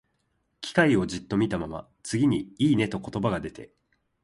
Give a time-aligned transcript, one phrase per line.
[0.61, 3.71] 機械をじっと見たまま、次に、「いいね」と言葉が出て、